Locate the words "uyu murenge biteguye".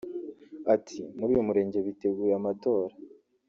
1.33-2.33